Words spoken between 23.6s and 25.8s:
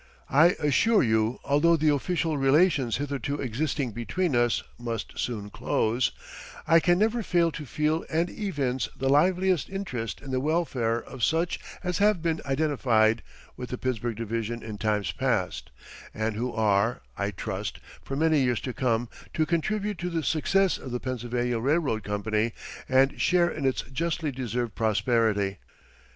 its justly deserved prosperity.